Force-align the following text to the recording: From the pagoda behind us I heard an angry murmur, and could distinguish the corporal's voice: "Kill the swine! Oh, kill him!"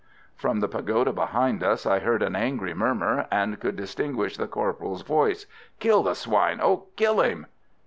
From 0.35 0.61
the 0.61 0.67
pagoda 0.67 1.13
behind 1.13 1.61
us 1.61 1.85
I 1.85 1.99
heard 1.99 2.23
an 2.23 2.35
angry 2.35 2.73
murmur, 2.73 3.27
and 3.29 3.59
could 3.59 3.75
distinguish 3.75 4.35
the 4.35 4.47
corporal's 4.47 5.03
voice: 5.03 5.45
"Kill 5.79 6.01
the 6.01 6.15
swine! 6.15 6.59
Oh, 6.59 6.85
kill 6.95 7.21
him!" 7.21 7.45